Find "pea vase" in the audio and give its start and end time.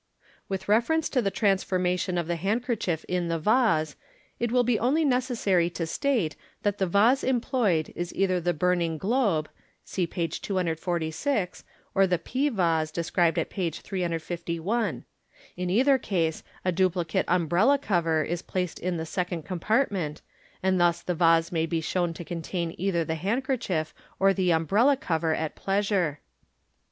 12.33-12.89